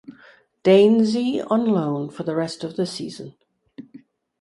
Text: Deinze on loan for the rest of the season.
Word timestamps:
Deinze 0.63 1.45
on 1.47 1.63
loan 1.69 2.09
for 2.11 2.23
the 2.23 2.33
rest 2.35 2.63
of 2.63 2.75
the 2.75 2.87
season. 2.87 3.35